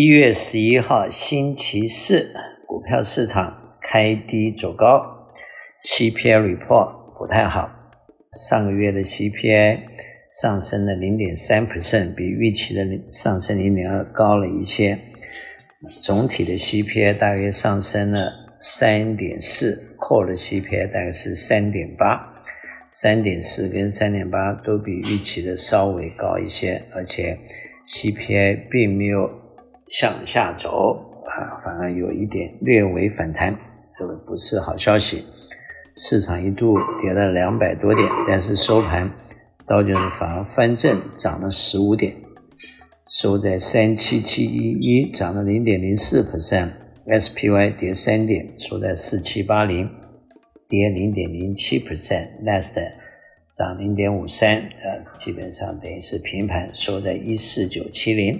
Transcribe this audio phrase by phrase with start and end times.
[0.00, 2.32] 一月十一号星期四，
[2.68, 5.26] 股票市场开低走高
[5.84, 7.68] ，CPI report 不太好。
[8.30, 9.80] 上个月的 CPI
[10.30, 14.96] 上升了零点三 percent，比预期的上升零点二高了一些。
[16.00, 18.30] 总体的 CPI 大约上升了
[18.60, 22.44] 三点四，core 的 CPI 大概是三点八，
[22.92, 27.36] 三点四跟三点八都比预期的稍微高一些，而且
[27.84, 29.47] CPI 并没有。
[29.88, 33.56] 向下走啊，反而有一点略微反弹，
[33.98, 35.24] 这个不是好消息。
[35.96, 39.10] 市场一度跌了两百多点，但是收盘
[39.66, 42.14] 道琼斯反而翻正，涨了十五点，
[43.08, 46.70] 收在三七七一一，涨了零点零四 percent。
[47.06, 49.88] SPY 跌三点，收在四七八零，
[50.68, 52.26] 跌零点零七 percent。
[52.44, 52.92] Nasdaq
[53.50, 58.38] 涨零点五三，呃，基本上等于是平盘，收在一四九七零。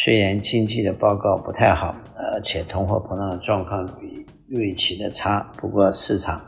[0.00, 6.40] 虽然经济的报告不太好，而且通货膨胀的状况比预期的差，不过市场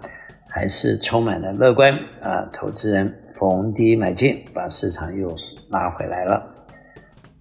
[0.49, 2.49] 还是充满了乐观啊！
[2.53, 5.35] 投资人逢低买进，把市场又
[5.69, 6.41] 拉回来了。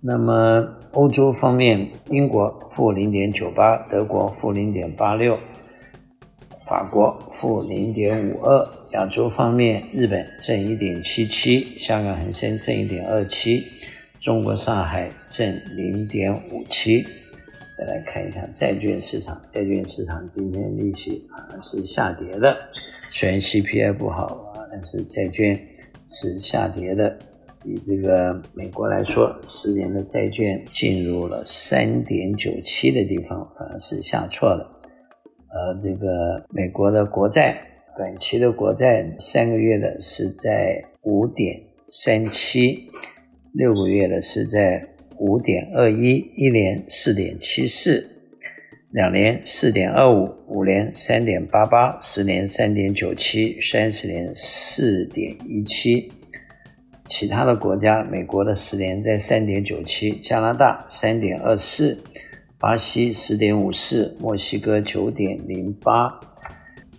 [0.02, 5.38] 那么欧洲方面，英国负零点九八，德国负零点八六，
[6.66, 8.68] 法国负零点五二。
[8.94, 13.62] 亚洲方面，日本正一点七七，香港恒生正一点二七。
[14.20, 17.02] 中国上海正零点五七，
[17.78, 19.42] 再来看一下债券市场。
[19.48, 22.54] 债券市场今天利息好像是下跌的，
[23.14, 25.58] 虽然 CPI 不好啊，但是债券
[26.10, 27.18] 是下跌的。
[27.64, 34.82] 以这个美国来说，十年的债券进入了三点九七的地方，反而是下错了。
[35.48, 37.58] 而这个美国的国债，
[37.96, 42.89] 短期的国债，三个月的是在五点三七。
[43.52, 48.22] 六个月的是在五点二一，一年四点七四，
[48.92, 56.12] 两年四点二五，五年三点八八，十年三点九七，三十年四点一七。
[57.06, 62.04] 其他的国家，美国的十年在三点九七，加拿大三点二四，
[62.60, 66.20] 巴西十点五四，墨西哥九点零八，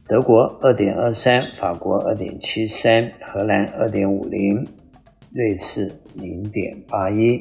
[0.09, 4.66] 德国二点二三，法国二点七三，荷兰二点五零。
[5.32, 7.41] 瑞士零点八一，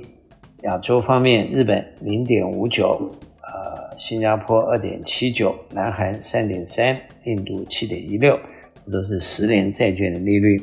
[0.61, 3.11] 亚洲方面，日本零点五九，
[3.41, 8.39] 呃，新加坡二点七九，南韩三点三，印度七点一六，
[8.85, 10.61] 这都是十年债券的利率。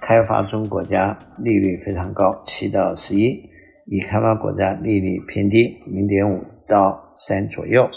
[0.00, 3.48] 开发中国家利率非常高，七到十一；
[3.86, 7.88] 已开发国家利率偏低，零点五到三左右。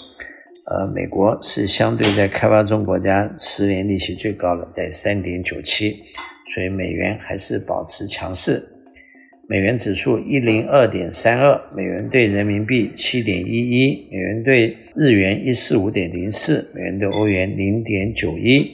[0.65, 6.03] 呃，美国是相对在开发中国家十年利息最高的，在三点九七。
[6.55, 8.63] 所以美元还是保持强势，
[9.49, 18.71] 美元指数一零二点三二，美元兑人民币七点一一，美元兑日元一四五点零四，美元兑欧元零点九一。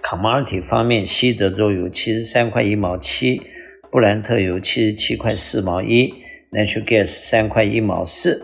[0.00, 3.42] Commodity 方面，西德州油七十三块一毛七，
[3.90, 6.14] 布兰特油七十七块四毛一
[6.52, 8.40] ，Natural Gas 三块一毛四，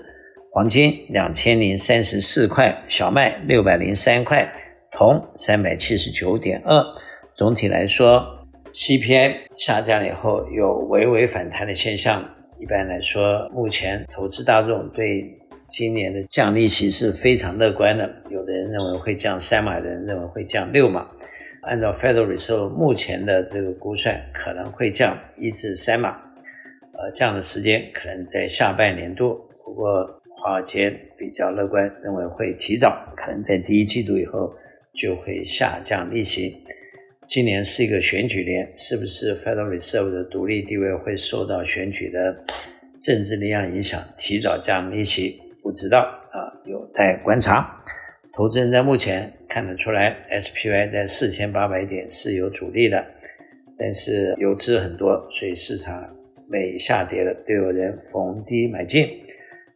[0.51, 4.53] 黄金两千零三十四块，小麦六百零三块，
[4.91, 6.85] 铜三百七十九点二。
[7.37, 12.25] 总体来说，CPI 下降以后有微微反弹的现象。
[12.61, 15.37] 一般来说，目前投资大众对
[15.69, 18.09] 今年的降利息是非常乐观的。
[18.31, 21.09] 有的人认为会降三码，有人认为会降六码。
[21.63, 26.17] 按照 Federal Reserve 目前的这个估算，可能会降一至三码。
[26.93, 29.41] 呃，降的时间可能在下半年度。
[29.65, 34.55] 不过，华尔街比较乐观，认为会提早，可能在第一季度以后
[34.95, 36.63] 就会下降利息。
[37.27, 42.45] 今年是一个选举年，是不是 Federal Reserve 的独立地位会受到选举的
[43.01, 45.41] 政治力量影响，提早降利息？
[45.63, 47.83] 不知道啊，有待观察。
[48.35, 53.03] 投资人在目前看得出来，SPY 在四千八百点是有阻力的，
[53.79, 56.15] 但是游资很多，所以市场
[56.49, 59.09] 每下跌了都有人逢低买进，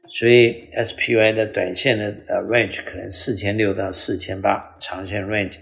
[0.06, 5.56] 所以 SPY 的短线的呃 range 可能四千六到四千八，长线 range。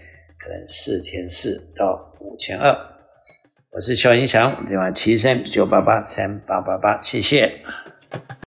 [0.65, 2.75] 四千四到五千二，
[3.71, 7.61] 我是肖云祥，电话七三九八八三八八八，谢谢。